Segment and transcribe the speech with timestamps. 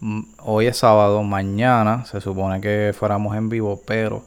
[0.00, 4.24] Mm, Hoy es sábado, mañana se supone que fuéramos en vivo, pero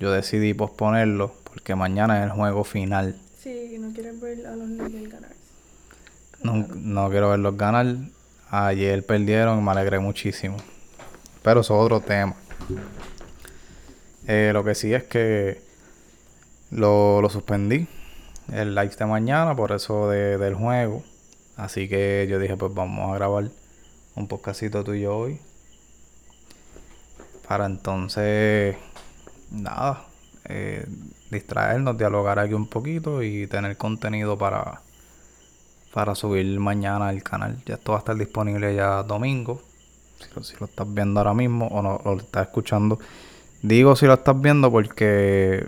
[0.00, 3.16] yo decidí posponerlo porque mañana es el juego final.
[3.42, 5.30] Sí, no quieres ver a los Lakers ganar.
[6.42, 7.86] No, no quiero verlos ganar.
[8.50, 10.56] Ayer perdieron y me alegré muchísimo.
[11.42, 12.34] Pero eso es otro tema.
[14.26, 15.60] Eh, lo que sí es que
[16.70, 17.86] lo, lo suspendí.
[18.52, 21.02] El live de mañana por eso de- del juego.
[21.56, 23.50] Así que yo dije, pues vamos a grabar
[24.16, 25.38] un podcastito tú y yo hoy.
[27.48, 28.76] Para entonces,
[29.50, 30.04] nada,
[30.44, 30.86] eh,
[31.30, 34.80] distraernos, dialogar aquí un poquito y tener contenido para,
[35.92, 37.62] para subir mañana al canal.
[37.66, 39.62] Ya esto va a estar disponible ya domingo.
[40.42, 42.98] Si lo, estás viendo ahora mismo o no lo estás escuchando.
[43.62, 45.66] Digo si lo estás viendo porque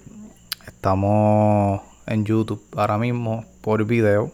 [0.66, 4.32] estamos en YouTube ahora mismo por video.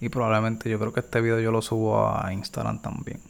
[0.00, 3.20] Y probablemente yo creo que este video yo lo subo a Instagram también.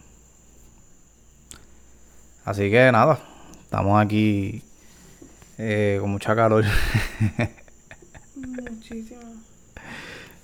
[2.45, 3.19] Así que nada,
[3.63, 4.63] estamos aquí
[5.59, 6.65] eh, con mucha calor.
[8.37, 9.21] Muchísimo.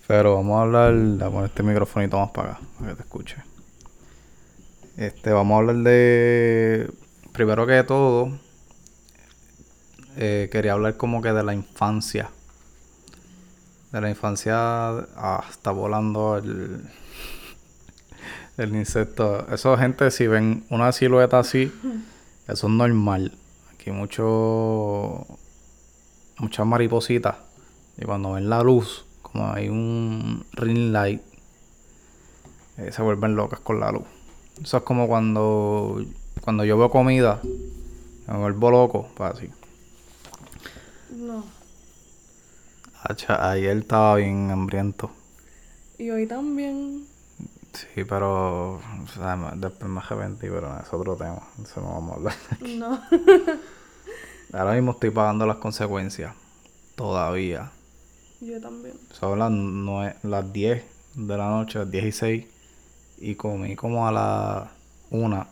[0.07, 0.93] Pero vamos a hablar,
[1.27, 3.37] a poner este microfonito más para acá, para que te escuche.
[4.97, 6.91] Este, vamos a hablar de,
[7.33, 8.39] primero que todo,
[10.17, 12.31] eh, quería hablar como que de la infancia.
[13.93, 16.83] De la infancia, ah, está volando el,
[18.59, 19.47] el insecto.
[19.51, 21.73] Eso, gente, si ven una silueta así,
[22.47, 23.33] eso es normal.
[23.85, 25.27] Aquí mucho,
[26.39, 27.37] muchas maripositas.
[27.99, 31.21] Y cuando ven la luz, como hay un ring light,
[32.79, 34.05] eh, se vuelven locas con la luz.
[34.63, 36.03] Eso es como cuando,
[36.41, 37.43] cuando yo veo comida,
[38.27, 39.51] me vuelvo loco, pues así.
[41.11, 41.45] No.
[43.03, 45.11] Hacha, ayer estaba bien hambriento.
[45.99, 47.05] Y hoy también.
[47.75, 48.81] Sí, pero o
[49.13, 51.41] sea, después me arrepentí, pero es otro tema.
[51.63, 52.35] Eso no vamos a hablar.
[52.61, 53.01] No.
[54.53, 56.35] Ahora mismo estoy pagando las consecuencias.
[56.95, 57.73] Todavía.
[58.41, 58.95] Yo también.
[59.11, 62.47] Son las, nue- las 10 de la noche, las 10 y 6.
[63.19, 64.71] Y comí como a las
[65.11, 65.47] 1.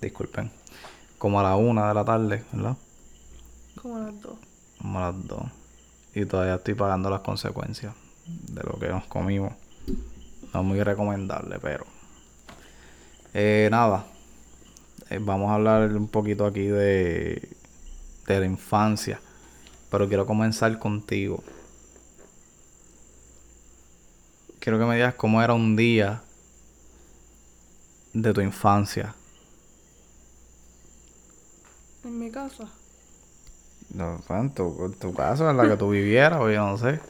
[0.00, 0.50] Disculpen.
[1.18, 2.76] Como a la 1 de la tarde, ¿verdad?
[3.80, 4.38] Como a las dos.
[4.78, 5.42] Como a las 2.
[6.14, 7.94] Y todavía estoy pagando las consecuencias
[8.26, 9.52] de lo que nos comimos.
[10.52, 11.86] No es muy recomendable, pero.
[13.34, 14.06] Eh, nada.
[15.08, 17.48] Eh, vamos a hablar un poquito aquí de,
[18.26, 19.20] de la infancia.
[19.90, 21.42] Pero quiero comenzar contigo.
[24.60, 26.22] Quiero que me digas cómo era un día
[28.12, 29.14] de tu infancia.
[32.04, 32.68] En mi casa.
[33.94, 36.78] No, fue en tu, en tu casa, en la que tú vivieras, o yo no
[36.78, 37.00] sé.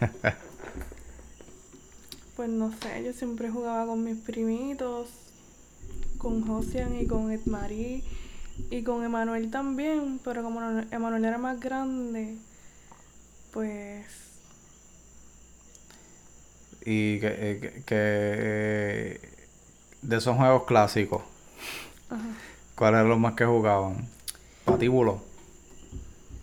[2.36, 5.08] Pues no sé, yo siempre jugaba con mis primitos.
[6.18, 8.02] Con Josian y con Edmarie.
[8.70, 10.20] Y con Emanuel también.
[10.24, 10.60] Pero como
[10.90, 12.36] Emanuel era más grande.
[13.52, 14.06] Pues.
[16.84, 19.20] Y que, eh, que, que, eh,
[20.02, 21.22] de esos juegos clásicos,
[22.10, 22.22] Ajá.
[22.74, 24.06] ¿cuáles eran los más que jugaban?
[24.66, 25.22] Patíbulo.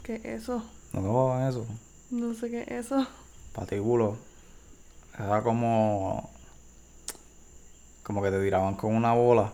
[0.01, 0.63] ¿Qué es eso?
[0.93, 1.67] ¿No jugaban eso?
[2.09, 3.05] No sé qué es eso.
[3.53, 4.17] Patíbulo.
[5.25, 6.29] Era como.
[8.03, 9.53] Como que te tiraban con una bola.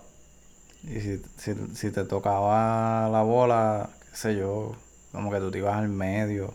[0.83, 4.73] Y si, si, si te tocaba la bola, qué sé yo,
[5.11, 6.53] como que tú te ibas al medio.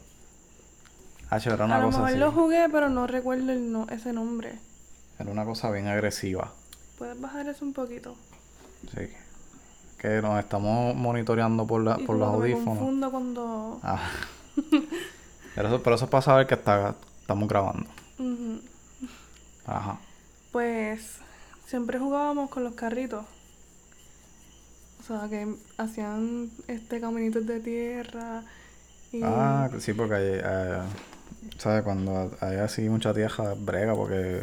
[1.31, 2.19] Hacho, era A una lo cosa mejor así.
[2.19, 4.59] lo jugué, pero no recuerdo el no, ese nombre.
[5.19, 6.53] Era una cosa bien agresiva.
[6.99, 8.15] ¿Puedes bajar eso un poquito?
[8.95, 9.09] Sí.
[9.99, 12.79] Que nos estamos monitoreando por, la, Y por los que me audífonos.
[12.79, 13.81] confundo cuando...
[13.83, 14.01] Ah.
[15.55, 17.89] pero, eso, pero eso es para saber que está, estamos grabando.
[18.19, 18.61] Ujú.
[19.67, 19.99] Ajá.
[20.51, 21.19] Pues
[21.67, 23.25] siempre jugábamos con los carritos.
[25.01, 28.45] O sea, que hacían este caminitos de tierra
[29.11, 30.83] y Ah, sí, porque hay, eh,
[31.59, 31.83] ¿sabes?
[31.83, 34.43] Cuando hay así mucha tierra, brega, porque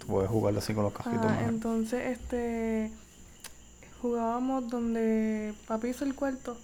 [0.00, 0.94] tú puedes jugar así con los.
[0.98, 1.48] Ajá, mejor.
[1.48, 2.90] entonces este
[4.00, 6.56] jugábamos donde papi hizo el cuarto.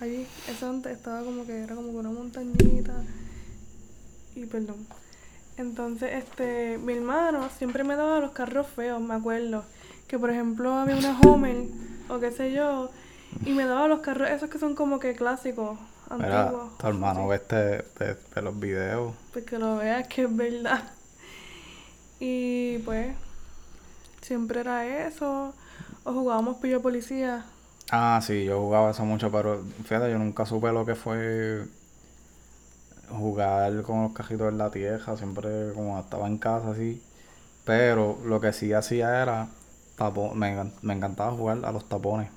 [0.00, 2.92] Allí, eso antes estaba como que era como que una montañita.
[4.34, 4.86] Y perdón.
[5.58, 9.64] Entonces, este, mi hermano siempre me daba los carros feos, me acuerdo.
[10.06, 11.64] Que por ejemplo había una Homer
[12.08, 12.90] o qué sé yo.
[13.44, 15.78] Y me daba los carros esos que son como que clásicos,
[16.16, 16.78] Mira, antiguos.
[16.78, 19.14] tu hermano ve, este, ve, ve los videos.
[19.32, 20.82] Pues que lo veas que es verdad.
[22.20, 23.14] Y pues,
[24.22, 25.54] siempre era eso.
[26.04, 27.44] O jugábamos pillo policía.
[27.90, 31.64] Ah, sí, yo jugaba eso mucho, pero fíjate, yo nunca supe lo que fue
[33.10, 37.02] jugar con los cajitos en la tierra, siempre como estaba en casa así.
[37.64, 39.48] Pero lo que sí hacía era,
[39.96, 42.30] tapo- me, me encantaba jugar a los tapones.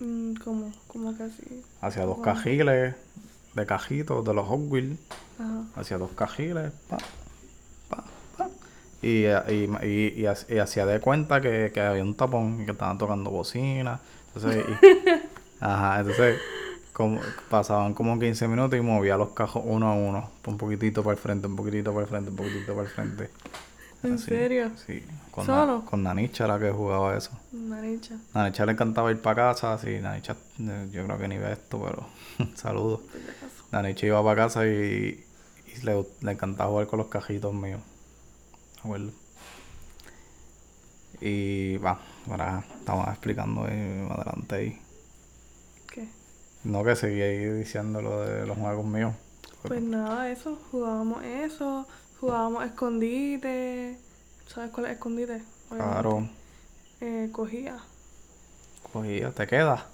[0.00, 1.62] Mm, como, como que así.
[1.80, 2.94] Hacía dos cajiles
[3.54, 4.98] de cajitos de los Hot Wheels.
[5.76, 6.98] Hacía dos cajiles, pa,
[7.88, 8.04] pa,
[8.36, 8.48] pa.
[9.02, 12.64] Y, y, y, y ha- y hacía de cuenta que, que había un tapón y
[12.66, 14.00] que estaban tocando bocina.
[14.34, 16.38] Entonces, y- ajá, entonces
[17.00, 20.30] como, pasaban como 15 minutos y movía los cajos uno a uno.
[20.46, 23.30] Un poquitito para el frente, un poquitito para el frente, un poquitito para el frente.
[24.02, 24.70] ¿En Así, serio?
[24.86, 25.02] Sí.
[25.30, 25.78] Con, ¿Solo?
[25.80, 27.30] Na- con Nanicha era que jugaba eso.
[27.52, 28.16] Naricha.
[28.34, 31.80] Nanicha le encantaba ir para casa, sí, Nanicha, eh, yo creo que ni ve esto,
[31.82, 33.00] pero saludos.
[33.72, 35.24] Nanicha iba para casa y,
[35.74, 37.80] y le, le encantaba jugar con los cajitos míos.
[38.80, 39.10] Acuerdo.
[41.20, 41.98] Y va,
[42.30, 43.70] ahora estamos explicando más
[44.18, 44.78] adelante ahí.
[46.64, 49.14] No que seguí ahí diciendo lo de los juegos míos.
[49.62, 50.58] Pues nada, eso.
[50.70, 51.86] Jugábamos eso.
[52.20, 53.98] Jugábamos escondite.
[54.46, 55.42] ¿Sabes cuál es escondite?
[55.70, 55.92] Obviamente.
[55.92, 56.28] Claro,
[57.00, 57.76] Eh, cogía.
[58.92, 59.86] cogía, te queda,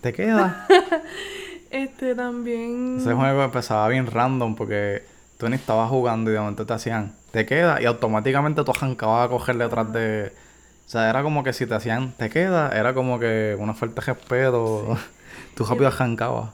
[0.00, 0.66] te queda.
[1.70, 2.96] Este también.
[2.98, 5.02] Ese juego empezaba bien random porque
[5.36, 9.26] tú ni estabas jugando y de momento te hacían, te queda, y automáticamente tú arrancabas
[9.26, 10.32] a coger detrás de.
[10.86, 14.00] O sea, era como que si te hacían, te queda, era como que una falta
[14.00, 14.96] de respeto.
[15.54, 16.50] Tú rápido arrancabas.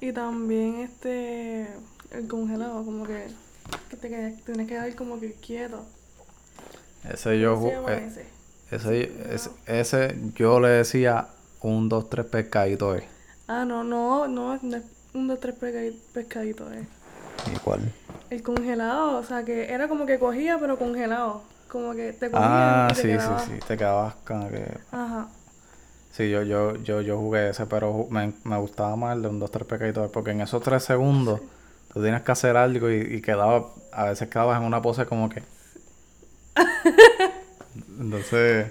[0.00, 1.68] Y también este.
[2.10, 3.26] El congelado, como que.
[3.90, 5.84] Que te quedas- tienes que dar como que quieto.
[7.10, 8.26] Ese yo ¿Cómo se ju- llama eh, ese?
[8.70, 11.28] ese, ese, yo le decía
[11.60, 12.98] un, dos, tres pescaditos.
[12.98, 13.08] Eh.
[13.48, 14.82] Ah, no, no, no, no es
[15.12, 16.86] un, dos, tres pescadi- pescaditos, eh.
[17.54, 17.80] ¿Y cuál?
[18.30, 21.42] El congelado, o sea que era como que cogía, pero congelado.
[21.68, 23.38] Como que te cogía Ah, y te sí, quedaba.
[23.40, 24.78] sí, sí, te quedabas con que...
[24.92, 25.28] Ajá.
[26.16, 29.40] Sí, yo, yo, yo, yo jugué ese, pero me, me gustaba más el de un,
[29.40, 31.40] dos, tres pescaditos, porque en esos tres segundos
[31.92, 35.28] tú tienes que hacer algo y, y quedaba, a veces quedabas en una pose como
[35.28, 35.42] que...
[37.98, 38.70] Entonces,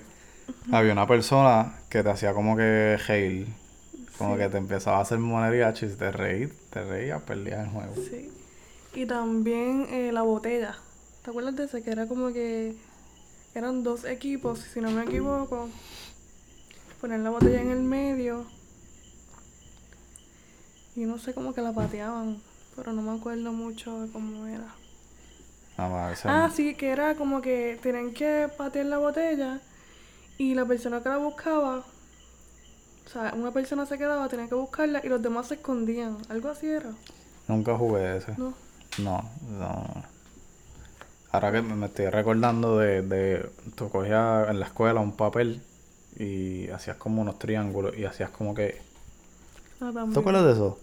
[0.71, 3.47] había una persona que te hacía como que reír,
[4.17, 4.39] como Sí.
[4.41, 7.93] que te empezaba a hacer monería, y te reí, te reías, perdías el juego.
[8.09, 8.31] Sí.
[8.95, 10.77] Y también eh, la botella.
[11.23, 11.81] ¿Te acuerdas de ese?
[11.83, 12.75] Que era como que
[13.55, 15.67] eran dos equipos, si no me equivoco.
[17.03, 18.45] Poner la botella en el medio.
[20.95, 22.41] Y no sé cómo que la pateaban,
[22.77, 24.73] pero no me acuerdo mucho de cómo era.
[26.13, 29.59] Ese- Ah, sí, que era como que tenían que patear la botella
[30.37, 35.01] y la persona que la buscaba, o sea, una persona se quedaba, tenía que buscarla
[35.03, 36.19] y los demás se escondían.
[36.29, 36.91] Algo así era,
[37.49, 38.33] Nunca jugué ese.
[38.37, 38.53] ¿no?
[38.99, 39.29] No,
[39.59, 40.03] no.
[41.33, 43.51] Ahora que me me estoy recordando de, de...
[43.75, 45.61] Tú cogías en la escuela un papel
[46.17, 48.81] y hacías como unos triángulos y hacías como que...
[49.81, 50.19] Ah, ¿Tú también.
[50.19, 50.79] acuerdas de eso?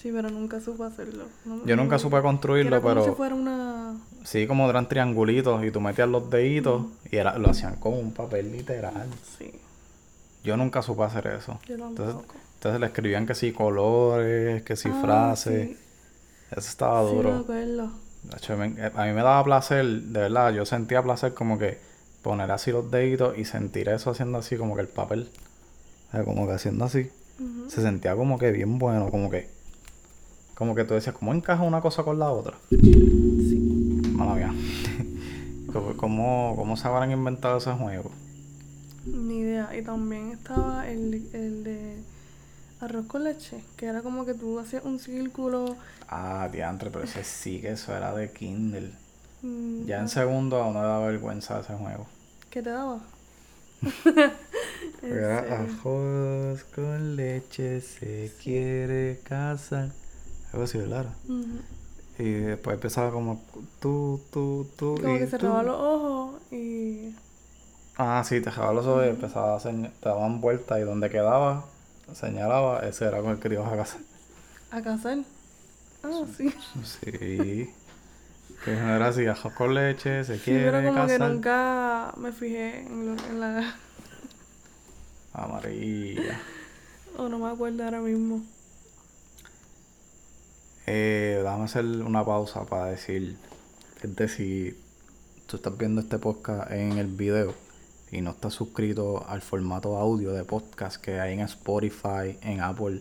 [0.00, 1.24] Sí, pero nunca supe hacerlo.
[1.44, 3.04] No- Yo nunca supe que construirlo, era como pero...
[3.04, 3.96] si fuera una...
[4.24, 8.12] Sí, como eran triangulitos y tú metías los deditos y era, lo hacían con un
[8.12, 9.08] papel literal.
[9.38, 9.52] Sí,
[10.44, 11.58] Yo nunca supe hacer eso.
[11.68, 12.34] yo Entonces, tampoco.
[12.54, 15.68] entonces le escribían que sí colores, que sí Ah, frases.
[15.68, 15.76] sí.
[16.50, 17.36] Eso estaba Sí, me duro.
[17.36, 17.90] acuerdo.
[18.56, 21.78] Me- a mí me daba placer, de verdad, yo sentía placer como que
[22.26, 25.30] poner así los deditos y sentir eso haciendo así como que el papel.
[26.08, 27.08] O sea, como que haciendo así.
[27.68, 29.48] Se sentía como que bien bueno, como que...
[30.54, 32.56] Como que tú decías, ¿cómo encaja una cosa con la otra?
[32.70, 34.02] Sí.
[34.12, 34.54] Mala mía.
[35.96, 38.10] ¿Cómo, cómo, se habrán inventado ese juego?
[39.04, 39.76] Ni idea.
[39.76, 41.96] Y también estaba el, el de
[42.80, 45.76] Arroz con leche, que era como que tú hacías un círculo.
[46.08, 48.90] Ah, diantre, pero ese sí que eso era de Kindle.
[49.42, 52.06] mm, Ya en segundo a uno le da vergüenza ese juego.
[52.56, 53.00] ¿Qué te daba?
[55.02, 55.82] En Era serio.
[55.84, 59.92] arroz con leche, se quiere casar.
[60.52, 61.06] Algo así, ¿verdad?
[61.28, 61.60] Ujú.
[62.18, 63.42] Y después empezaba como
[63.80, 64.98] tú, tú, tú.
[65.02, 65.30] Como y que tú.
[65.30, 67.14] cerraba los ojos y.
[67.98, 71.10] Ah, sí, te dejaba los ojos y empezaba a señalar, te daban vueltas y donde
[71.10, 71.64] quedaba,
[72.14, 74.00] señalaba, ese era con el que te ibas a casar.
[74.70, 75.18] a cazar.
[76.02, 76.54] Ah, sí.
[76.82, 77.76] Sí.
[78.64, 81.30] Que era así, arroz con leche, se Sí, quiere pero como que casar.
[81.30, 83.74] nunca me fijé en, lo- en la.
[85.32, 86.40] Amarilla.
[87.18, 88.42] O no me acuerdo ahora mismo.
[90.86, 93.36] Eh, déjame hacer una pausa para decir,
[94.02, 94.78] gente, si
[95.46, 97.54] tú estás viendo este podcast en el video
[98.12, 103.00] y no estás suscrito al formato audio de podcast que hay en Spotify, en Apple,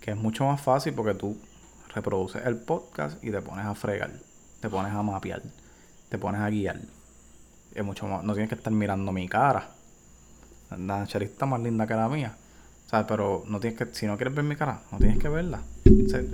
[0.00, 1.36] que es mucho más fácil porque tú
[1.94, 4.12] reproduces el podcast y te pones a fregar,
[4.60, 5.42] te pones a mapear,
[6.08, 6.80] te pones a guiar.
[7.74, 9.70] Es mucho más, no tienes que estar mirando mi cara.
[10.76, 12.36] La charita más linda que la mía.
[12.86, 15.28] O sea, pero no tienes que, si no quieres ver mi cara, no tienes que
[15.28, 15.60] verla.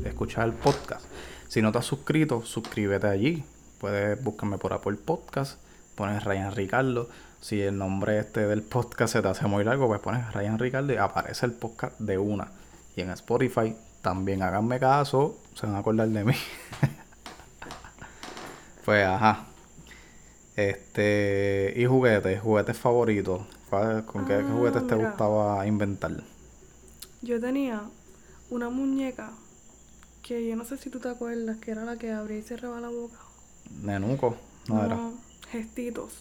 [0.04, 1.04] Escuchar el podcast.
[1.48, 3.44] Si no te has suscrito, suscríbete allí.
[3.78, 5.60] Puedes buscarme por Apple Podcast,
[5.94, 7.08] pones Ryan Ricardo.
[7.40, 10.92] Si el nombre este del podcast se te hace muy largo, pues pones Ryan Ricardo
[10.92, 12.48] y aparece el podcast de una.
[12.96, 16.34] Y en Spotify también háganme caso, se van a acordar de mí.
[18.84, 19.46] pues ajá.
[20.56, 23.42] Este, y juguetes, juguetes favoritos.
[23.70, 26.12] ¿Cuál- ¿Con qué, qué Ah, juguetes te gustaba inventar?
[27.22, 27.90] Yo tenía
[28.50, 29.32] una muñeca
[30.22, 32.80] que yo no sé si tú te acuerdas, que era la que abría y cerraba
[32.80, 33.18] la boca.
[33.82, 34.36] Nenuco,
[34.68, 35.00] no, era.
[35.50, 36.12] gestitos.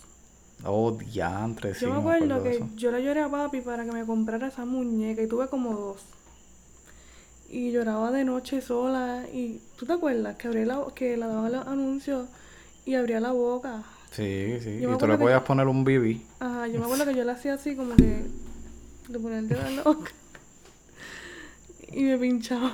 [0.65, 3.91] Oh, diantre, sí, yo me me acuerdo que yo le lloré a papi para que
[3.91, 6.01] me comprara esa muñeca y tuve como dos.
[7.49, 11.49] Y lloraba de noche sola y ¿tú te acuerdas que abría la, que la daba
[11.49, 12.27] los anuncios
[12.85, 13.83] y abría la boca?
[14.11, 14.79] Sí, sí.
[14.79, 16.21] Yo Y tú le que- podías poner un BB.
[16.39, 18.25] Ajá, yo me acuerdo que yo le hacía así como que
[19.09, 20.11] le ponía el dedo en la boca
[21.89, 22.73] y me pinchaba.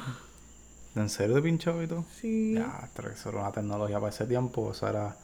[0.96, 2.04] ¿En serio te pinchó y todo?
[2.20, 2.56] Sí.
[2.56, 4.72] Ya, pero eso era una tecnología para ese tiempo.
[4.72, 5.16] Eso era.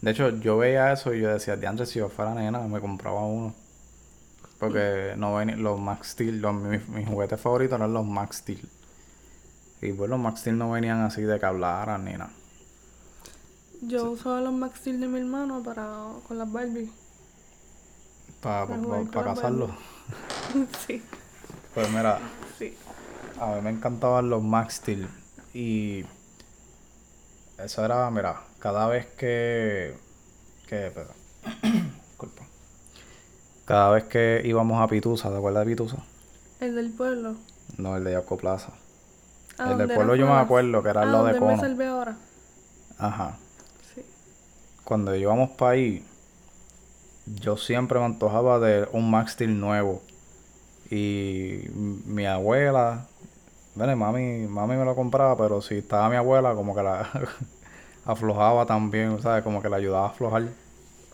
[0.00, 3.24] De hecho, yo veía eso y yo decía, diantre, si yo fuera nena, me compraba
[3.24, 3.54] uno.
[4.58, 8.68] Porque no venían los Max Steel, los, mis, mis juguetes favoritos eran los Max Steel.
[9.80, 12.30] Y pues los Max Steel no venían así de que hablaran ni nada.
[13.82, 15.86] Yo usaba los Max Steel de mi hermano para
[16.26, 16.90] con las Barbie.
[18.40, 19.70] Para Para casarlos.
[20.86, 21.02] sí,
[21.74, 22.18] Pues mira,
[22.58, 22.76] sí.
[23.40, 25.08] A mí me encantaban los Max Steel.
[25.52, 26.04] Y
[27.58, 29.96] eso era, mira, cada vez que.
[30.68, 31.10] que espera.
[32.08, 32.44] Disculpa.
[33.64, 35.96] Cada vez que íbamos a Pitusa, ¿te acuerdas de Pitusa?
[36.60, 37.34] El del pueblo.
[37.78, 38.72] No, el de Yaco Plaza.
[39.58, 41.60] El del pueblo yo me acuerdo que era el lado de me Cono.
[41.60, 42.16] salvé ahora.
[42.98, 43.38] Ajá.
[44.92, 46.04] Cuando íbamos para ahí,
[47.40, 50.02] yo siempre me antojaba de un Max Steel nuevo.
[50.90, 51.62] Y
[52.04, 53.06] mi abuela,
[53.74, 57.08] bueno, mami, mami me lo compraba, pero si estaba mi abuela, como que la
[58.04, 59.42] aflojaba también, ¿sabes?
[59.42, 60.42] Como que la ayudaba a aflojar.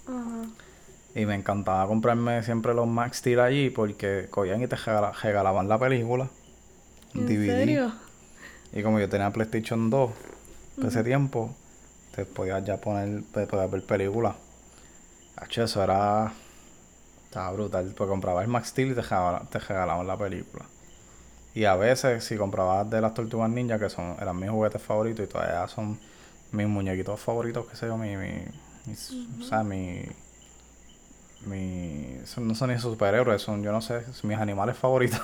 [0.08, 0.42] Ajá.
[1.14, 5.68] Y me encantaba comprarme siempre los Max Steel allí porque cogían y te regala- regalaban
[5.68, 6.28] la película.
[7.14, 7.47] ¿En DVD.
[7.47, 7.92] serio?
[8.73, 10.11] Y como yo tenía PlayStation 2
[10.75, 11.54] por ese tiempo,
[12.18, 14.34] te podías ya poner, te podías ver películas.
[15.37, 16.32] Hacho, eso era.
[17.25, 17.94] Estaba brutal.
[17.96, 19.02] Pues comprabas el Max Steel y te
[19.60, 20.66] regalaban, la película.
[21.54, 25.26] Y a veces, si comprabas de las Tortugas Ninja, que son eran mis juguetes favoritos
[25.26, 26.00] y todavía son
[26.52, 28.16] mis muñequitos favoritos, qué sé yo, mi.
[28.16, 28.44] mi
[28.87, 30.04] mis- O sea, mi.
[31.46, 32.18] Mi.
[32.38, 35.20] no son ni superhéroes, son, yo no sé, son mis animales favoritos.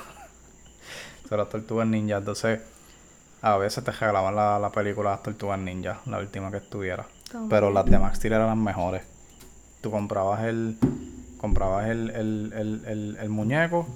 [1.28, 2.18] son las Tortugas Ninja.
[2.18, 2.60] Entonces.
[3.46, 7.04] A veces te regalaban la, la película Las Tortugas Ninja, la última que estuviera.
[7.30, 7.50] También.
[7.50, 9.02] Pero las de Max Steel eran las mejores.
[9.82, 10.78] Tú comprabas el
[11.36, 13.86] comprabas el, el, el, el, el muñeco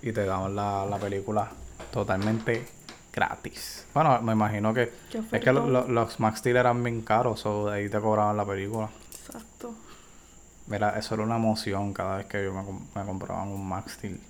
[0.00, 1.48] y te daban la, la película
[1.92, 2.68] totalmente
[3.12, 3.84] gratis.
[3.94, 4.92] Bueno, me imagino que
[5.32, 8.44] es que lo- los Max Steel eran bien caros, o de ahí te cobraban la
[8.44, 8.90] película.
[9.26, 9.74] Exacto.
[10.68, 12.62] Mira, eso era una emoción cada vez que yo me,
[12.94, 14.20] me compraban un Max Steel.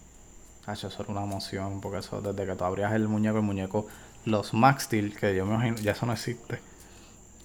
[0.65, 3.87] Hacho, eso era una emoción, porque eso, desde que tú abrías el muñeco, el muñeco,
[4.25, 6.61] los Max Steel, que yo me imagino, ya eso no existe,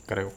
[0.05, 0.31] creo.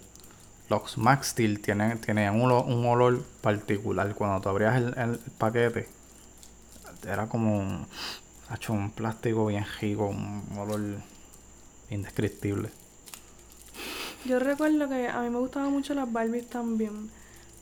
[0.68, 4.12] Los Max Steel tienen, tienen un, olor, un olor particular.
[4.14, 5.88] Cuando tú abrías el, el paquete,
[7.06, 7.86] era como un,
[8.48, 10.80] hacho, un plástico bien rico, un olor
[11.90, 12.70] indescriptible.
[14.24, 17.10] Yo recuerdo que a mí me gustaban mucho las Barbies también.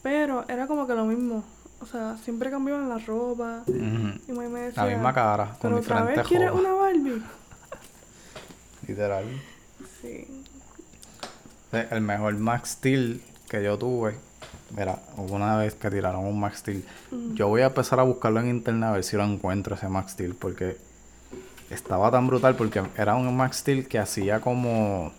[0.02, 1.44] Pero era como que lo mismo.
[1.80, 3.64] o sea, siempre cambiaban la ropa.
[4.26, 6.60] Y mami me decía, La misma cara, con pero otra diferentes vez quieres ropas.
[6.60, 7.22] una Barbie.
[8.86, 9.24] Literal.
[10.00, 10.26] Sí.
[11.70, 14.16] Sí, El mejor Max Steel que yo tuve.
[14.76, 16.84] Mira, hubo una vez que tiraron un Max Steel.
[17.34, 20.12] Yo voy a empezar a buscarlo en internet a ver si lo encuentro ese Max
[20.12, 20.34] Steel.
[20.34, 20.76] Porque
[21.70, 22.56] estaba tan brutal.
[22.56, 25.12] Porque era un Max Steel que hacía como,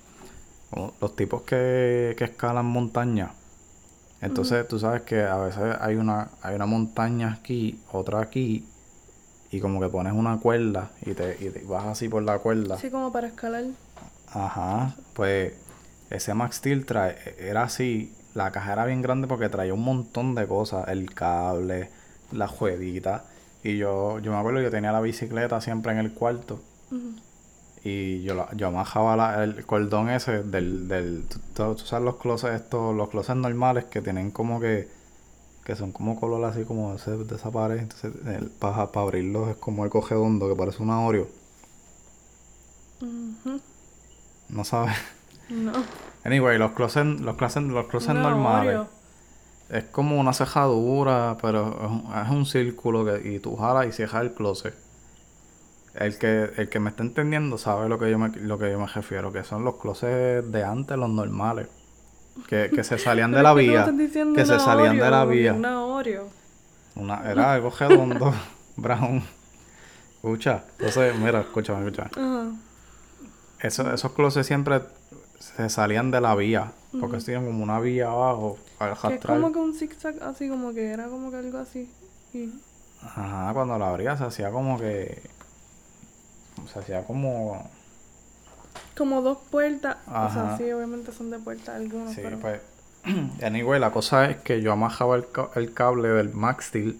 [0.70, 3.32] como los tipos que, que escalan montañas.
[4.22, 8.66] Entonces tú sabes que a veces hay una, hay una montaña aquí, otra aquí.
[9.52, 12.76] Y como que pones una cuerda y te, y te vas así por la cuerda.
[12.76, 13.64] Así como para escalar.
[14.34, 15.54] Ajá, pues
[16.10, 20.36] ese Max Steel trae, era así, la caja era bien grande porque traía un montón
[20.36, 21.90] de cosas, el cable,
[22.32, 23.24] la jueguita.
[23.64, 26.60] Y yo, yo me acuerdo que yo tenía la bicicleta siempre en el cuarto
[26.92, 27.16] Ujú.
[27.84, 32.06] y yo, la- yo amajaba la- el cordón ese del, del tú, tú- tú sabes
[32.06, 34.88] los closets estos, los closets normales que tienen como que,
[35.66, 38.14] que son como color así como ese, de esa pared, entonces
[38.60, 41.28] para abrirlos es como el cogedondo que parece una Oreo,
[44.50, 44.96] no sabes.
[45.50, 45.74] No.
[46.24, 48.76] Anyway, los closets, los closets, los closets normales.
[48.76, 48.88] Oreo.
[49.70, 53.92] Es como una cejadura, pero es un, es un círculo que, y tú jalas y
[53.92, 54.76] cierras el closet.
[55.96, 58.80] El que, el que me está entendiendo sabe lo que yo me, lo que yo
[58.80, 61.68] me refiero, que son los closets de antes, los normales.
[62.48, 63.86] Que, que se salían de la vía.
[64.36, 65.54] Que se salían de la vía.
[65.54, 66.28] Una Oreo.
[66.96, 68.34] Una, era algo redondo,
[68.78, 69.24] brown.
[70.16, 72.10] Escucha, entonces, mira, escúchame, escúchame.
[72.16, 72.52] Ajá.
[73.60, 74.82] Eso- esos closets siempre
[75.40, 76.72] se salían de la vía.
[77.00, 77.26] Porque Ujú.
[77.26, 80.92] tenían como una vía abajo, al Que es como que un zigzag así, como que
[80.92, 81.90] era como que algo así.
[82.34, 82.50] Y
[83.02, 85.22] Ajá, cuando la abría se hacía como que.
[86.72, 87.70] Se hacía como.
[88.98, 89.98] Como dos puertas.
[90.08, 92.38] O sea, sí, obviamente son de puertas algunos, Sí, pero.
[92.40, 92.62] pues.
[93.44, 97.00] Anyway, la cosa es que yo amajaba el, ca- el cable del Max Steel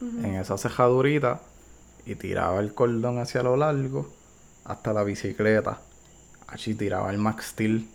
[0.00, 1.40] en esa cejadurita
[2.04, 4.10] y tiraba el cordón hacia lo largo
[4.64, 5.78] hasta la bicicleta.
[6.48, 7.88] Allí tiraba el Max Steel.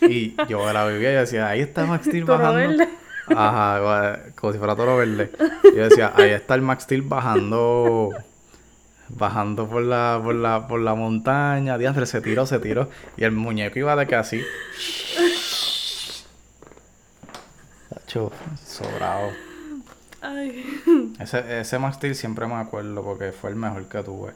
[0.00, 2.54] Y yo la vivía y decía, ahí está Max Steel bajando.
[2.54, 2.88] verde.
[3.28, 5.30] Ajá, como si fuera toro verde.
[5.76, 8.10] Yo decía, ahí está el Max Steel bajando.
[9.16, 11.78] Bajando por la, por la, por la montaña.
[11.78, 12.88] Diantre, se tiró, se tiró.
[13.16, 14.42] Y el muñeco iba de que así.
[17.88, 18.32] Tacho,
[18.64, 19.30] sobrado.
[20.20, 20.64] Ay.
[21.18, 24.32] Ese, ese Max Steel siempre me acuerdo porque fue el mejor que tuve.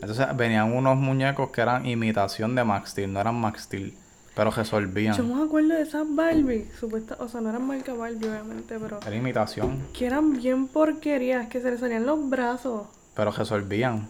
[0.00, 3.94] Entonces venían unos muñecos que eran imitación de Max Steel, no eran Max Steel,
[4.34, 5.16] pero resolvían.
[5.16, 6.68] Yo me acuerdo de esas Barbie.
[6.78, 9.00] Supuesta, o sea, no eran marca Barbie, obviamente, pero.
[9.06, 12.86] Era imitación, Que eran bien porquerías, que se le salían los brazos.
[13.16, 13.94] Pero resolvían.
[13.94, 14.08] A mí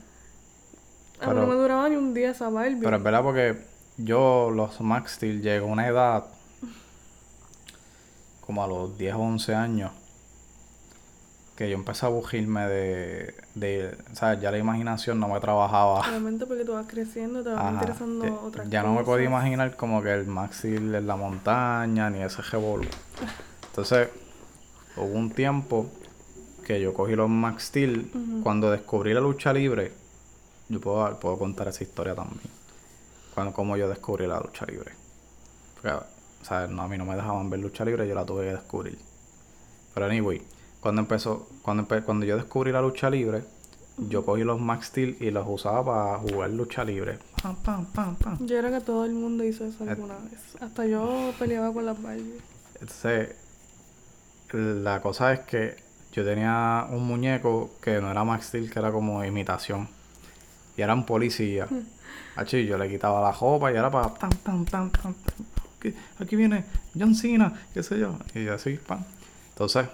[1.20, 2.80] Pero- no me duraba ni un día esa Barbie.
[2.82, 3.56] Pero es verdad porque
[3.96, 6.24] yo, los Max Steel, llegó a una edad,
[8.40, 9.90] como a los 10 o 11 años,
[11.56, 14.40] que yo empecé a bugirme de, de, ¿sabes?
[14.40, 16.00] Ya la imaginación no me trabajaba.
[16.00, 19.24] Obviamente porque tú vas creciendo, te vas Ajá, interesando ya- otras ya no me podía
[19.26, 22.86] imaginar como que el Max Steel en la montaña, ni ese revolú.
[23.70, 24.08] Entonces,
[24.96, 25.86] hubo un tiempo
[26.66, 28.11] que yo cogí los Max Steel,
[28.42, 29.92] cuando descubrí la lucha libre,
[30.68, 32.40] yo puedo, puedo contar esa historia también.
[33.35, 34.90] Cuando, como yo descubrí la lucha libre.
[35.74, 36.05] Porque, o
[36.44, 38.98] sea, no, a mí no me dejaban ver lucha libre, yo la tuve que descubrir.
[39.94, 40.42] Pero anyway,
[40.81, 43.44] cuando empezó, cuando, empe- cuando yo descubrí la lucha libre,
[43.98, 47.18] yo cogí los Max Steel y los usaba para jugar lucha libre.
[47.42, 48.46] Pam, pam, pam, pam.
[48.46, 49.90] Yo era que todo el mundo hizo eso Eh.
[49.90, 50.40] alguna vez.
[50.61, 52.40] Hasta yo peleaba con las Barbie.
[52.81, 53.37] Entonces,
[54.52, 55.86] la cosa es que
[56.16, 59.87] yo tenía un muñeco que no era Max Steel, que era como imitación.
[60.74, 61.68] Y era un policía.
[62.37, 65.14] Achí, yo le quitaba la ropa y era para tan, tan, tan, tan.
[65.79, 66.64] Aquí, aquí viene
[66.98, 68.18] John Cena, qué sé yo.
[68.35, 69.05] Y así, pam.
[69.50, 69.88] Entonces,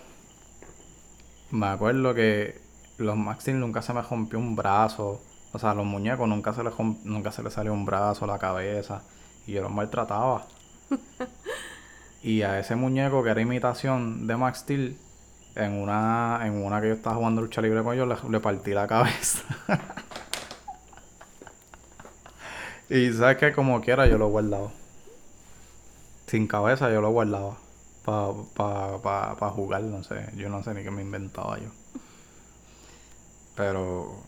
[1.50, 2.60] me acuerdo que
[2.98, 5.20] los Max Steel nunca se me rompió un brazo.
[5.52, 9.02] O sea, los muñecos nunca se les, nunca se les salió un brazo, la cabeza.
[9.44, 10.46] Y yo los maltrataba.
[12.22, 14.96] Y a ese muñeco que era imitación de Max Steel,
[15.54, 18.72] en una, en una que yo estaba jugando lucha libre con ellos, le, le partí
[18.72, 19.42] la cabeza.
[22.88, 24.70] y sabes que como quiera yo lo guardaba.
[26.26, 27.56] Sin cabeza yo lo guardaba.
[28.04, 30.30] Para pa, pa, pa jugar, no sé.
[30.36, 31.70] Yo no sé ni qué me inventaba yo.
[33.54, 34.26] Pero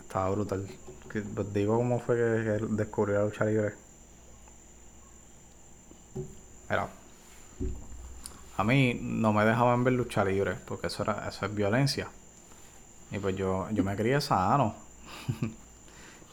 [0.00, 0.66] estaba brutal.
[1.12, 3.74] Que- pues digo cómo fue que, que descubrí la lucha libre.
[6.68, 6.88] Mira,
[8.58, 12.08] a mí no me dejaban ver lucha libre porque eso era eso es violencia.
[13.12, 14.74] Y pues yo, yo me crié sano.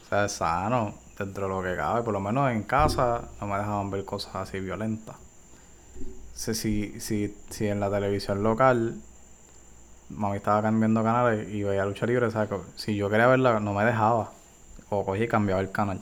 [0.04, 2.02] o sea, sano dentro de lo que cabe.
[2.02, 5.14] Por lo menos en casa no me dejaban ver cosas así violentas.
[6.34, 6.52] si,
[7.00, 9.00] si, si, en la televisión local
[10.08, 12.50] mami estaba cambiando canales y veía lucha libre, ¿sabes?
[12.74, 14.32] Si yo quería verla, no me dejaba.
[14.90, 16.00] O cogí y cambiaba el canal.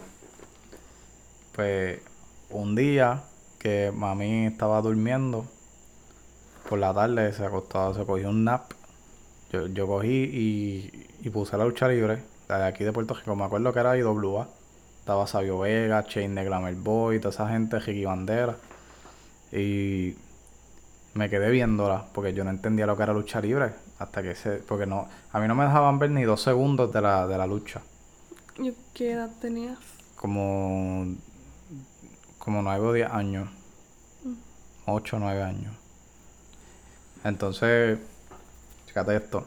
[1.55, 2.01] Pues
[2.49, 3.25] un día
[3.59, 5.47] que mami estaba durmiendo,
[6.69, 8.73] por la tarde se acostó, se cogió un nap.
[9.53, 13.37] Yo, yo cogí y, y puse la lucha libre, la de aquí de Puerto Rico,
[13.37, 14.49] me acuerdo que era IWA.
[15.01, 18.57] Estaba Sabio Vega, Chain de Glamour Boy, toda esa gente, Ricky Bandera.
[19.53, 20.15] Y
[21.15, 24.51] me quedé viéndola porque yo no entendía lo que era lucha libre hasta que se
[24.57, 27.47] porque no a mí no me dejaban ver ni dos segundos de la, de la
[27.47, 27.81] lucha
[28.59, 29.79] ¿Y qué edad tenías?
[30.17, 31.07] como
[32.39, 33.49] como nueve o diez años
[34.25, 34.35] Mm.
[34.87, 35.73] ocho o nueve años
[37.25, 37.99] entonces
[38.87, 39.47] fíjate esto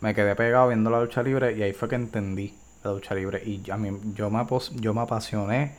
[0.00, 2.54] me quedé pegado viendo la lucha libre y ahí fue que entendí
[2.84, 5.76] la lucha libre y a mí yo me yo me apasioné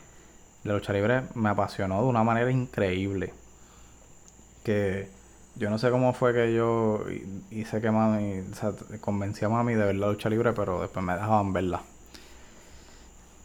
[0.63, 3.33] la lucha libre me apasionó de una manera increíble
[4.63, 5.09] que
[5.55, 9.49] yo no sé cómo fue que yo hi- hice que mami, o sea, convencí a
[9.49, 11.81] mami de ver la lucha libre, pero después me dejaban verla.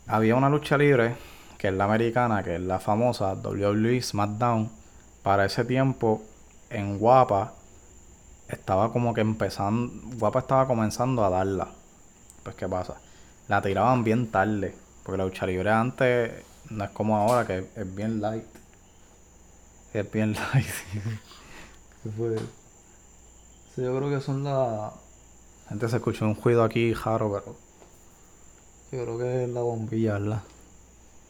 [0.07, 1.17] Había una lucha libre,
[1.59, 4.71] que es la americana, que es la famosa WWE SmackDown.
[5.23, 6.23] Para ese tiempo,
[6.71, 7.53] en Guapa,
[8.49, 11.69] estaba como que empezando, Guapa estaba comenzando a darla.
[12.43, 12.97] Pues, ¿qué pasa?
[13.49, 16.33] La tiraban bien tarde, porque la lucha libre antes
[16.71, 18.45] no es como ahora, que es bien light.
[19.93, 20.67] Es bien light.
[22.03, 22.39] ¿Qué fue?
[23.75, 24.93] Sí, yo creo que son las...
[25.69, 27.57] Gente se escuchó un ruido aquí jaro, pero...
[28.93, 30.43] Yo creo que es la bombilla, ¿verdad?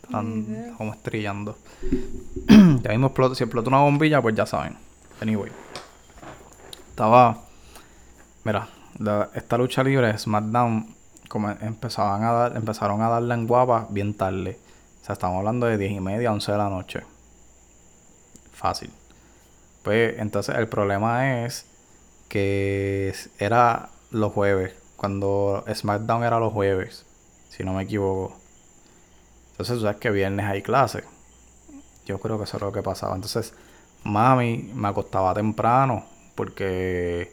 [0.02, 1.56] Están como estrellando.
[2.48, 4.76] ya mismo explota, si explota una bombilla, pues ya saben.
[5.20, 5.52] Anyway.
[6.92, 7.38] Estaba...
[8.44, 8.68] Mira,
[9.34, 10.94] esta lucha libre, SmackDown,
[11.28, 14.58] como empezaban a dar, empezaron a darla en guapa bien tarde.
[15.00, 17.02] O sea, estamos hablando de 10 y media, 11 de la noche.
[18.52, 18.90] Fácil.
[19.84, 21.66] Pues entonces el problema es
[22.28, 27.06] que es- era los jueves, cuando SmackDown era los jueves,
[27.50, 28.36] si no me equivoco.
[29.52, 31.04] Entonces sabes que viernes hay clase.
[32.06, 33.14] Yo creo que eso era lo que pasaba.
[33.14, 33.54] Entonces,
[34.04, 37.32] mami me acostaba temprano porque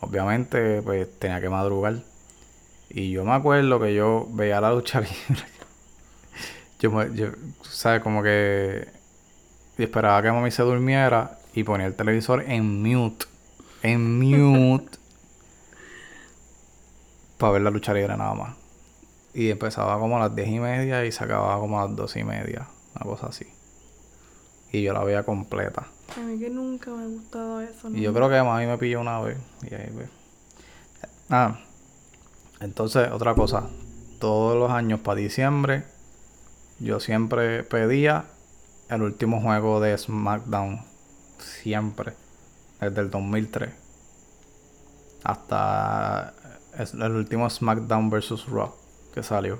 [0.00, 2.02] obviamente pues tenía que madrugar.
[2.90, 5.44] Y yo me acuerdo que yo veía la lucha libre.
[6.80, 7.28] yo, me, yo,
[7.62, 8.02] ¿sabes?
[8.02, 8.88] Como que
[9.76, 13.26] esperaba que mami se durmiera y ponía el televisor en mute.
[13.82, 14.18] En
[14.68, 14.98] mute.
[17.36, 18.56] para ver la lucha libre nada más.
[19.34, 22.20] Y empezaba como a las 10 y media y se acababa como a las 12
[22.20, 22.66] y media.
[22.96, 23.46] Una cosa así.
[24.72, 25.86] Y yo la veía completa.
[26.16, 27.90] A mí que nunca me ha gustado eso.
[27.90, 29.38] Y yo creo que mami me pilló una vez.
[29.62, 30.08] Y ahí pues.
[31.28, 31.58] Ah.
[32.60, 33.68] Entonces, otra cosa.
[34.18, 35.84] Todos los años para diciembre,
[36.80, 38.24] yo siempre pedía
[38.88, 40.80] el último juego de SmackDown.
[41.38, 42.14] Siempre.
[42.80, 43.70] Desde el 2003.
[45.24, 46.34] Hasta
[46.78, 48.46] el último SmackDown vs.
[48.46, 48.74] Raw
[49.14, 49.58] que salió.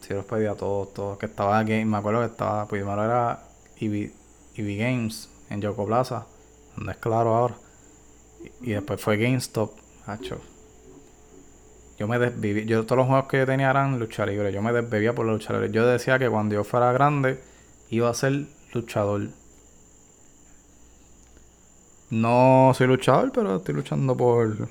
[0.00, 1.18] Sí, los pedía todos, todos.
[1.18, 1.84] Que estaba aquí.
[1.84, 2.66] Me acuerdo que estaba.
[2.66, 3.42] Primero era
[3.78, 4.12] EV,
[4.60, 6.26] EV Games en Yoko Plaza.
[6.76, 7.56] Donde es claro ahora.
[8.62, 9.72] Y, después fue GameStop.
[10.06, 10.40] Hacho.
[11.98, 12.64] Yo me desviví.
[12.64, 14.52] Yo todos los juegos que yo tenía eran lucha libre.
[14.52, 15.70] Yo me desbebía por la lucha libre.
[15.70, 17.40] Yo decía que cuando yo fuera grande
[17.90, 19.28] iba a ser luchador.
[22.10, 24.68] No soy luchador, pero estoy luchando por,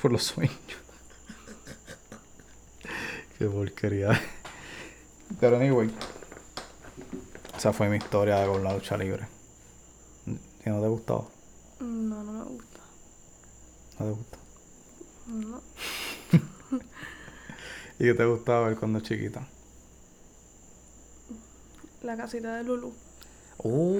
[0.00, 0.54] por los sueños.
[3.38, 4.18] Qué porquería.
[5.40, 5.90] Pero anyway.
[7.56, 9.26] Esa fue mi historia con la lucha libre.
[10.26, 11.30] ¿Y no te gustó?
[11.80, 12.80] No, no me gusta.
[13.98, 14.38] ¿No te gusta?
[15.26, 15.60] No.
[17.98, 19.46] ¿Y qué te gustaba ver cuando chiquita?
[22.02, 22.92] La casita de Lulu.
[23.58, 23.98] Oh,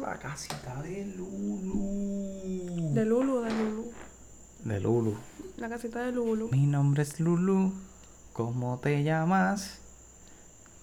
[0.00, 2.94] la casita de Lulu.
[2.94, 3.92] De Lulu, de Lulu.
[4.64, 5.16] De Lulu.
[5.58, 6.48] La casita de Lulu.
[6.50, 7.72] Mi nombre es Lulu.
[8.32, 9.78] ¿Cómo te llamas?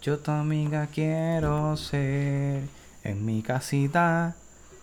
[0.01, 2.63] Yo tu amiga quiero ser.
[3.03, 4.35] En mi casita.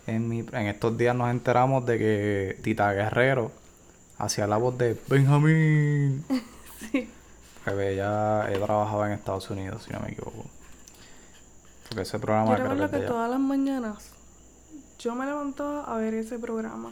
[0.06, 0.40] En, mi...
[0.40, 3.50] en estos días nos enteramos de que Tita Guerrero
[4.18, 6.24] hacía la voz de Benjamín.
[6.92, 7.10] Sí.
[7.64, 10.44] Que ella, ella trabajaba en Estados Unidos, si no me equivoco.
[11.88, 13.06] Porque ese Yo programa que recuerdo que ella.
[13.08, 14.12] todas las mañanas
[14.98, 16.90] yo me levantaba a ver ese programa.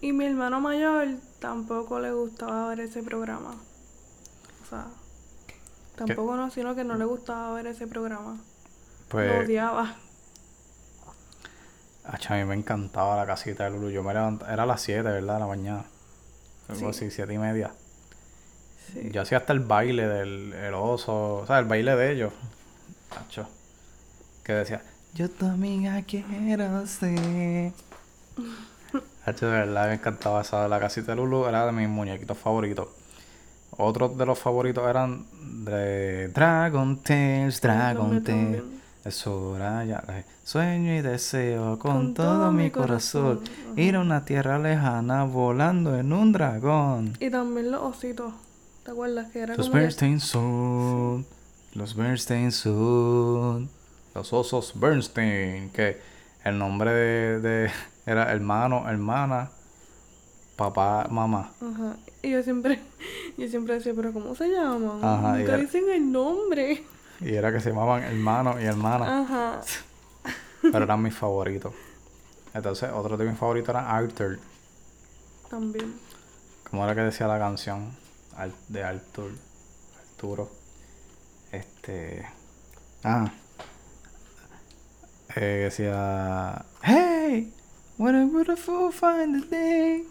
[0.00, 1.08] Y mi hermano mayor
[1.40, 3.54] tampoco le gustaba ver ese programa.
[4.64, 4.86] O sea,
[5.96, 8.32] tampoco no, sino que no le gustaba ver ese programa.
[8.34, 9.96] Lo Pues, odiaba.
[12.04, 13.90] acha, a mí me encantaba la casita de Lulu.
[13.90, 15.34] Yo me levantaba, era a las 7, ¿verdad?
[15.34, 15.84] De la mañana.
[16.68, 17.04] Algo Sí.
[17.06, 17.72] así, 7 y media.
[18.92, 19.10] Sí.
[19.12, 22.32] Yo hacía hasta el baile del el oso, o sea, el baile de ellos.
[23.20, 23.48] Acho.
[24.44, 24.82] Que decía,
[25.14, 27.72] Yo tu amiga quiero ser.
[29.24, 32.88] Hacho, de verdad me encantaba esa la casita de Lulu, era de mis muñequitos favoritos.
[33.78, 35.26] Otros de los favoritos eran
[35.70, 38.62] de Dragon Tales, Dragon Tales.
[39.04, 40.02] Es hora ya.
[40.42, 43.40] Sueño y deseo con, todo, mi corazón.
[43.76, 47.16] Ir a una tierra lejana volando en un dragón.
[47.20, 48.32] Y también los ositos.
[48.84, 51.26] ¿Te acuerdas que era Los Bernstein son.
[51.74, 53.68] Los Bernstein son.
[54.14, 55.70] Los osos Bernstein.
[55.70, 56.00] Que
[56.44, 57.70] el nombre de, de-
[58.06, 59.50] era hermano, hermana,
[60.56, 61.52] papá, mamá.
[61.60, 61.96] Ajá.
[62.22, 62.80] Y yo siempre,
[63.38, 64.98] yo siempre decía, pero ¿cómo se llaman?
[65.04, 66.82] Ajá, Nunca era- dicen el nombre.
[67.20, 69.22] Y era que se llamaban hermano y hermana.
[69.22, 69.60] Ajá.
[70.62, 71.72] Pero eran mis favoritos.
[72.52, 74.38] Entonces, otro de mis favoritos era Arthur.
[75.48, 75.94] También.
[76.70, 77.90] ¿Cómo era que decía la canción?
[78.68, 79.30] De Arthur.
[80.10, 80.50] Arturo.
[81.52, 82.26] Este.
[83.04, 83.30] Ah.
[85.36, 86.64] Eh, decía.
[86.82, 87.52] Hey!
[87.98, 90.04] What a beautiful find the day.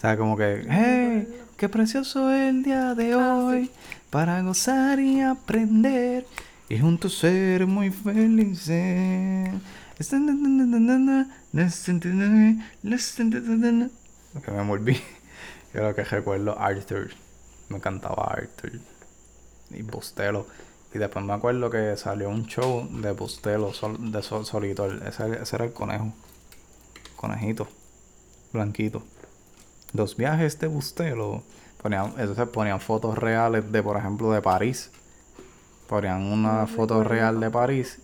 [0.00, 0.64] O sea, como que.
[0.68, 1.28] Hey!
[1.58, 3.70] Qué precioso el día de Ah, hoy.
[4.08, 6.26] Para gozar y aprender.
[6.70, 9.50] Y juntos ser muy felices.
[14.42, 14.98] Que me volví.
[15.74, 17.10] Yo lo que recuerdo Arthur.
[17.68, 18.80] Me encantaba Arthur.
[19.70, 20.46] Y Bustelo.
[20.94, 24.86] Y después me acuerdo que salió un show de Bustelo, sol- de sol, solito.
[25.06, 26.12] Ese, ese era el conejo.
[27.16, 27.68] Conejito.
[28.54, 29.04] Blanquito.
[29.92, 31.42] Los viajes de Bustelo.
[31.82, 34.90] Ponían, entonces ponían fotos reales de, por ejemplo, de París.
[35.88, 37.98] Ponían una No foto real de París.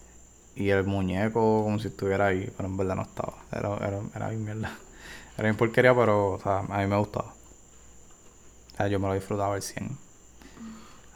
[0.57, 3.35] Y el muñeco como si estuviera ahí, pero en verdad no estaba.
[3.53, 4.72] Era, era, era bien mierda.
[5.37, 7.35] Era bien porquería, pero o sea, a mí me gustaba.
[8.72, 9.99] O sea, yo me lo disfrutaba al 100.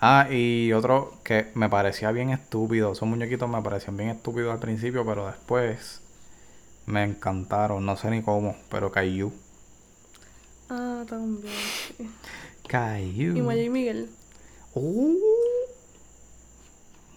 [0.01, 2.93] Ah, y otro que me parecía bien estúpido.
[2.93, 6.01] Esos muñequitos me parecían bien estúpidos al principio, pero después
[6.87, 7.85] me encantaron.
[7.85, 9.33] No sé ni cómo, pero Caillou.
[10.71, 11.53] Ah, también.
[12.69, 13.37] Caillou.
[13.37, 14.09] Y Maya y Miguel.
[14.75, 15.17] Uh,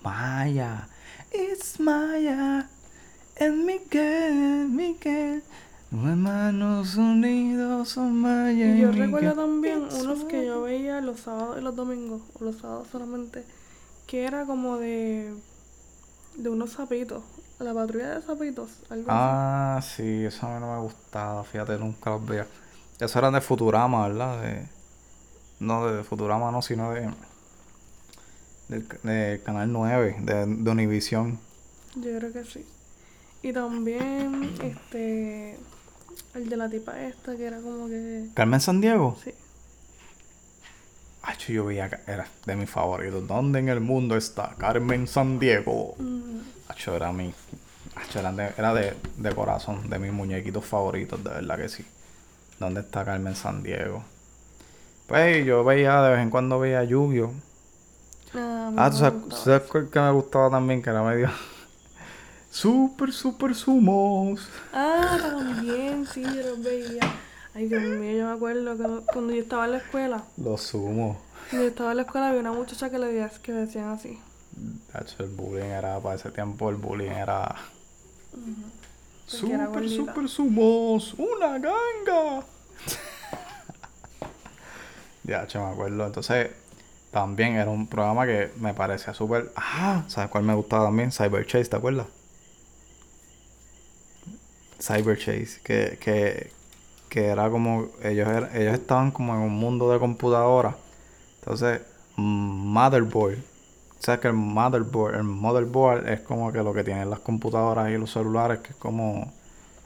[0.04, 0.88] Maya.
[1.32, 2.68] It's Maya.
[3.40, 5.44] And Miguel, Miguel.
[5.92, 9.06] Hermanos unidos son Maya y, Y yo Miguel.
[9.06, 12.88] recuerdo también It's unos que yo veía los sábados y los domingos, o los sábados
[12.92, 13.44] solamente,
[14.08, 15.34] que era como de,
[16.36, 17.24] de unos sapitos,
[17.60, 19.12] la patrulla de sapitos, algo así.
[19.12, 21.44] Ah, sí, eso a mí no me gustaba.
[21.44, 22.48] Fíjate, nunca los veía.
[23.00, 24.42] Eso eran de Futurama, ¿verdad?
[24.42, 24.68] De...
[25.60, 27.10] No, de Futurama no, sino de...
[28.70, 31.38] Del, de Canal 9, de, de Univision.
[31.96, 32.66] Yo creo que sí.
[33.42, 35.58] Y también, este,
[36.34, 39.18] el de la tipa esta, que era como que, Carmen Sandiego.
[39.24, 39.32] sí,
[41.22, 43.28] Ay, yo veía que era de mis favoritos.
[43.28, 45.96] ¿Dónde en el mundo está Carmen Sandiego?
[45.98, 47.34] mm, Acho, era mi.
[47.96, 51.86] Acho, era de, era de, de corazón, de mis muñequitos favoritos, de verdad que sí.
[52.60, 54.04] ¿Dónde está Carmen Sandiego?
[55.08, 57.32] Pues yo veía, de vez en cuando veía Yu-Gi-Oh!
[58.36, 60.82] ah, Ah, ¿tú sabes, sabes cuál que me gustaba también?
[60.82, 61.30] Que era medio.
[62.52, 64.48] Super, super sumos.
[64.72, 67.02] Ah, también, sí, yo los veía.
[67.56, 71.18] Ay, Dios mío, yo me acuerdo que cuando yo estaba en la escuela, Los sumos.
[71.50, 74.20] cuando yo estaba en la escuela había una muchacha que le decía, que decían así.
[75.18, 77.56] El bullying era, para ese tiempo, el bullying era.
[78.34, 78.44] Era
[79.34, 81.16] Super, super sumos.
[81.18, 82.44] Una ganga.
[85.24, 86.06] ya, che, me acuerdo.
[86.06, 86.52] Entonces,
[87.12, 89.52] también era un programa que me parecía súper.
[89.56, 91.12] Ah, ¿sabes cuál me gustaba también?
[91.12, 92.08] Cyber Chase, ¿te acuerdas?
[94.80, 96.52] Cyber Chase, que, que,
[97.10, 97.88] que era como.
[98.04, 100.76] Ellos, ellos estaban como en un mundo de computadoras.
[101.40, 101.82] Entonces,
[102.16, 103.53] Motherboard.
[104.04, 107.98] ¿Sabes que el motherboard, el motherboard es como que lo que tienen las computadoras y
[107.98, 109.32] los celulares, que es como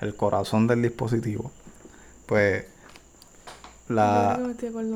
[0.01, 1.51] el corazón del dispositivo?
[2.25, 2.65] Pues
[3.87, 4.39] la,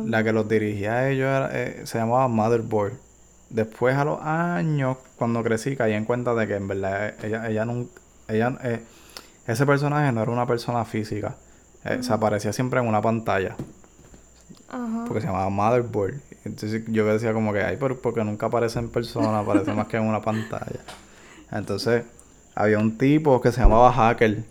[0.06, 2.94] la que los dirigía a ellos era, eh, se llamaba Motherboard.
[3.52, 7.66] Después a los años, cuando crecí, caí en cuenta de que en verdad ella, ella
[7.66, 8.82] nunca, ella, eh,
[9.46, 11.36] ese personaje no era una persona física.
[11.86, 13.56] Eh, Se aparecía siempre en una pantalla.
[14.68, 15.04] Ajá.
[15.06, 16.16] Porque se llamaba Motherboard.
[16.44, 19.98] Entonces yo decía como que, ay, pero porque nunca aparece en persona, aparece más que
[19.98, 20.80] en una pantalla.
[21.52, 22.04] Entonces
[22.56, 24.44] había un tipo que se llamaba Hacker.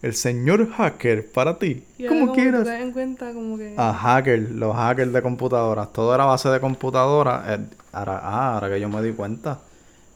[0.00, 1.82] El señor Hacker, para ti.
[1.96, 2.68] Y como quieras.
[2.68, 3.74] en cuenta como que...
[3.78, 5.92] A hacker, los hackers de computadoras.
[5.94, 7.48] Todo era base de computadoras.
[7.48, 9.60] Eh, ahora, ah, ahora que yo me di cuenta.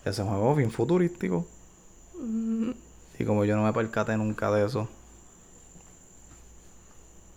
[0.04, 1.46] Ese juego es bien futurístico.
[2.20, 2.70] mm,
[3.18, 4.88] Y como yo no me percaté nunca de eso.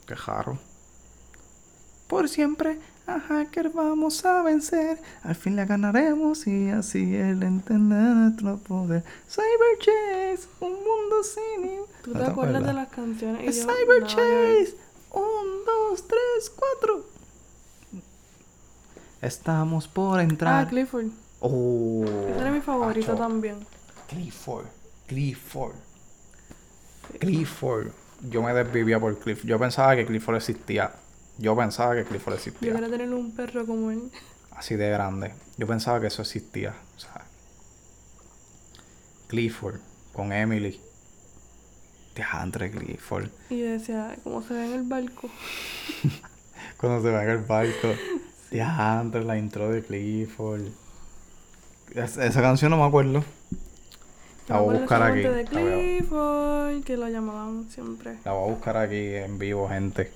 [0.06, 0.58] Qué raro.
[2.08, 2.78] Por siempre
[3.08, 5.00] A hacker vamos a vencer.
[5.24, 9.04] Al fin le ganaremos y así él entenderá nuestro poder.
[9.28, 11.82] Cyber Chase, un mundo sin.
[12.04, 13.42] ¿Tú ¿No te acuerdas de las canciones?
[13.42, 14.04] Y yo, Cyber.
[14.08, 14.76] Chase,
[15.14, 17.06] un, dos, tres, cuatro.
[19.22, 20.68] Estamos por Ah, entrar.
[20.70, 21.08] Clifford.
[21.42, 23.22] oh, Ese era mi favorito acho.
[23.22, 23.58] también.
[24.10, 24.66] Clifford,
[25.08, 25.76] Clifford,
[27.20, 27.88] Clifford.
[28.30, 29.48] Yo me desvivía por Clifford.
[29.48, 30.92] Yo pensaba que Clifford existía.
[31.42, 32.74] Yo pensaba que Clifford Yo existía.
[32.74, 34.12] quería tener un perro como él.
[34.52, 35.34] Así de grande.
[35.58, 36.76] Yo pensaba que eso existía.
[36.96, 37.26] O sea,
[39.28, 39.80] Clifford
[40.14, 40.80] con Emily.
[42.16, 43.30] Diantre Clifford.
[43.50, 45.30] Y yo decía, ¿cómo se ve en el barco?
[46.78, 47.88] Cuando se va en el barco.
[48.52, 50.68] Diantre, la intro de Clifford.
[51.96, 53.24] Es- esa canción no me acuerdo.
[54.48, 55.22] La Yo voy a buscar aquí.
[55.22, 58.18] de Clifford, que lo llamaban siempre.
[58.26, 60.12] La voy a buscar aquí en vivo, gente.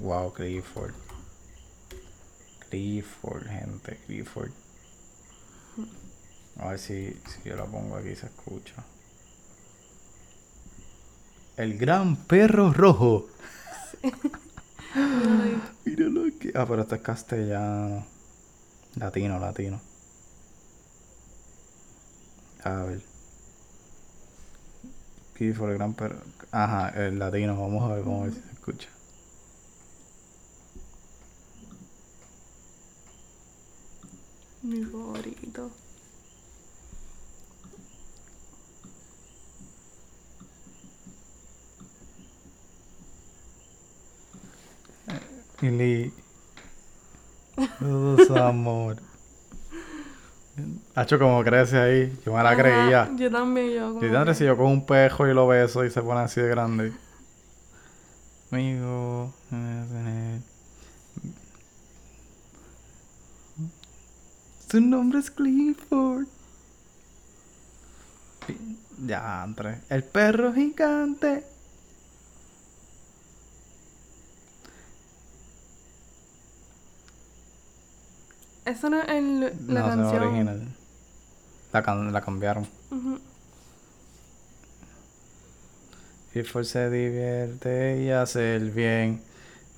[0.00, 0.94] Wow, Clifford.
[2.70, 4.52] Clifford, gente, Clifford.
[6.58, 8.74] A ver si, si yo la pongo aquí se escucha.
[11.56, 13.26] El gran perro rojo.
[15.84, 16.50] Míralo aquí.
[16.54, 18.06] Ah, pero esto es castellano.
[18.96, 19.80] Latino, latino.
[22.64, 23.02] A ver.
[25.34, 26.20] Clifford, el gran perro.
[26.52, 27.60] Ajá, el latino.
[27.60, 28.88] Vamos a ver, vamos a ver si se escucha.
[34.68, 35.62] Mi favorito.
[45.60, 46.12] Lili.
[47.80, 48.96] Todo su amor.
[50.94, 52.18] Hacho como crece ahí.
[52.24, 53.10] Yo me la Ajá, creía.
[53.16, 55.90] Yo también, yo como Yo que- si yo cojo un pejo y lo beso y
[55.90, 56.92] se pone así de grande.
[58.50, 59.32] Amigo.
[64.70, 66.26] Su nombre es Clifford.
[69.06, 69.80] Ya, entre.
[69.88, 71.44] El perro gigante.
[78.64, 80.22] Esa no es el, la no, es canción.
[80.22, 80.68] original.
[81.72, 82.66] La, can- la cambiaron.
[86.32, 89.22] Clifford se divierte y hace el bien.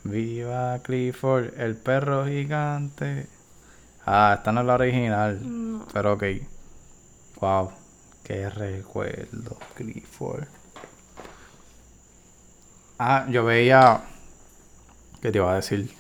[0.03, 3.27] Viva Clifford, el perro gigante.
[4.13, 5.39] Ah, esta no es la original.
[5.43, 5.87] No.
[5.93, 6.25] Pero ok.
[7.41, 7.71] Wow.
[8.25, 10.49] Qué recuerdo, Clifford.
[12.99, 14.03] Ah, yo veía.
[15.23, 15.95] ¿Qué te iba a decir?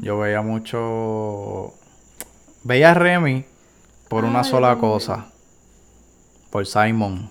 [0.00, 1.74] Yo veía mucho.
[2.64, 3.44] Veía a Remy
[4.08, 5.26] por Ah, una yo sola cosa.
[6.50, 7.30] Por Simon,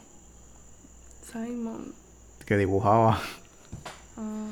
[1.31, 1.93] Simon.
[2.45, 3.19] que dibujaba.
[4.17, 4.47] Ah,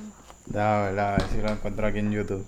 [0.47, 2.45] Déjame ver, déjame ver si lo encuentro aquí en YouTube.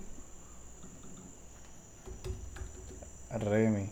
[3.38, 3.90] Remy.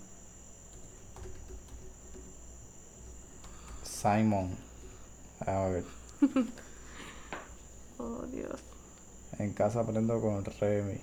[3.83, 4.57] Simon.
[5.41, 5.85] Déjame ver.
[7.99, 8.61] oh, Dios.
[9.39, 11.01] En casa aprendo con Remy.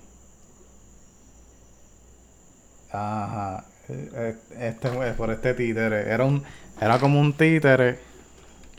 [2.92, 3.66] Ajá.
[3.90, 6.10] Eh, Este, por este títere.
[6.12, 6.44] Era un,
[6.80, 8.00] era como un títere.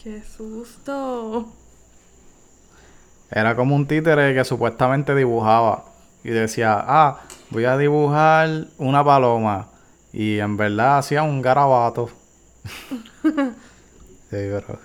[0.02, 1.52] ¡Qué susto!
[3.30, 5.84] Era como un títere que supuestamente dibujaba.
[6.22, 9.68] Y decía, ah, voy a dibujar una paloma.
[10.12, 12.08] Y en verdad hacía un garabato.
[13.22, 13.30] sí,
[14.30, 14.78] pero...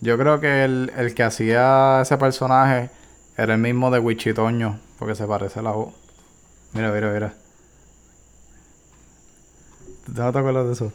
[0.00, 2.90] Yo creo que el, el que hacía ese personaje
[3.36, 5.94] era el mismo de Wichitoño, porque se parece a la voz.
[6.72, 7.34] Mira, mira, mira.
[10.06, 10.92] ¿Tú no te acuerdas de eso?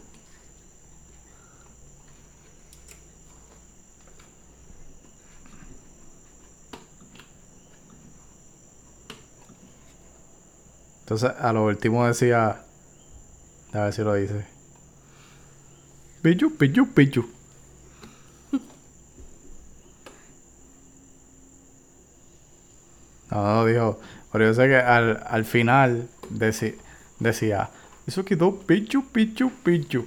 [11.08, 12.60] Entonces, a lo último decía.
[13.72, 14.44] A ver si lo dice.
[16.20, 17.24] Pichu, pichu, pichu.
[23.30, 23.98] No, no dijo.
[24.32, 26.76] Pero yo sé que al, al final deci-
[27.18, 27.70] decía.
[28.06, 30.06] Eso quedó pichu, pichu, pichu.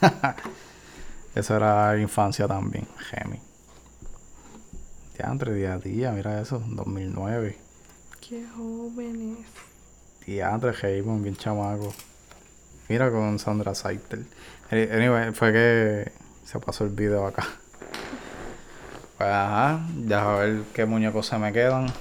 [1.34, 3.38] Eso era infancia también, Gemi.
[5.18, 7.56] Ya, entre día a día, mira eso, 2009.
[8.20, 9.38] ¡Qué jóvenes!
[10.30, 11.92] Diantre, Heymon, bien chamaco.
[12.88, 14.24] Mira con Sandra Seitel.
[14.70, 16.12] Eh, Anyway, fue que
[16.44, 17.48] se pasó el video acá.
[19.18, 21.86] Pues ajá, ya a ver qué muñecos se me quedan.
[21.86, 21.92] No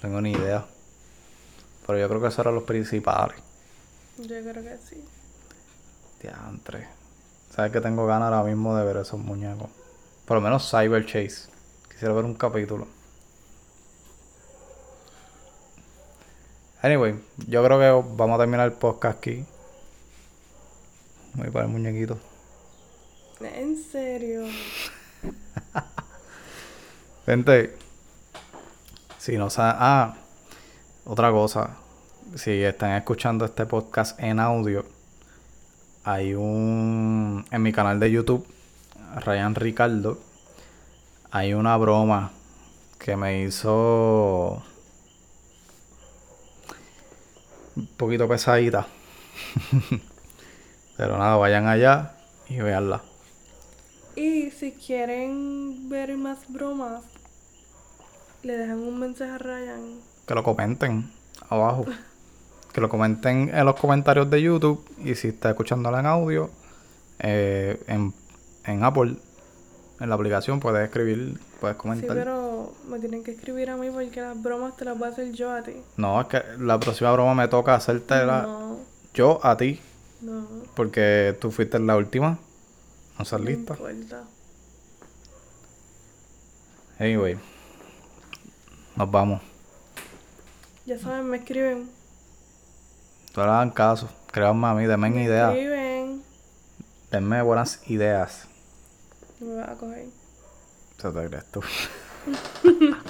[0.00, 0.66] tengo ni idea.
[1.86, 3.36] Pero yo creo que esos eran los principales.
[4.18, 5.04] Yo creo que sí.
[6.20, 6.88] Diantre.
[7.54, 9.70] Sabes que tengo ganas ahora mismo de ver esos muñecos.
[10.26, 11.48] Por lo menos Cyber Chase.
[11.88, 12.88] Quisiera ver un capítulo.
[16.82, 17.14] Anyway,
[17.46, 19.44] yo creo que vamos a terminar el podcast aquí.
[21.34, 22.18] Voy para el muñequito.
[23.40, 24.42] En serio.
[27.26, 27.76] Gente,
[29.18, 29.76] si no saben.
[29.78, 30.16] Ah,
[31.04, 31.76] otra cosa.
[32.34, 34.84] Si están escuchando este podcast en audio,
[36.02, 37.44] hay un.
[37.52, 38.44] En mi canal de YouTube,
[39.24, 40.18] Ryan Ricardo,
[41.30, 42.32] hay una broma
[42.98, 44.64] que me hizo.
[47.76, 48.86] Un poquito pesadita.
[50.96, 52.16] Pero nada, vayan allá
[52.48, 53.02] y veanla.
[54.14, 57.02] Y si quieren ver más bromas,
[58.42, 60.00] le dejan un mensaje a Ryan.
[60.26, 61.10] Que lo comenten
[61.48, 61.86] abajo.
[62.72, 64.84] Que lo comenten en los comentarios de YouTube.
[65.02, 66.50] Y si está escuchándola en audio,
[67.18, 68.12] eh, en,
[68.64, 69.16] en Apple,
[70.00, 72.16] en la aplicación, puedes escribir, puedes Sí, comentar.
[72.62, 75.32] Pero me tienen que escribir a mí porque las bromas te las voy a hacer
[75.32, 75.74] yo a ti.
[75.96, 78.78] No, es que la próxima broma me toca hacértela No,
[79.14, 79.80] yo a ti.
[80.20, 80.46] no.
[80.74, 82.38] Porque tú fuiste la última.
[83.18, 83.74] No estás No lista.
[83.74, 84.24] importa.
[86.98, 87.38] Anyway.
[88.96, 89.40] Nos vamos.
[90.86, 91.90] Ya saben, me escriben.
[93.36, 94.08] No le hagan caso.
[94.30, 95.52] Créanme a mí, denme Me ideas.
[95.54, 96.22] escriben.
[97.10, 98.46] Denme buenas ideas.
[99.40, 100.06] No me vas a coger.
[100.98, 101.60] Eso te crees tú.
[102.24, 103.04] 嗯哼哼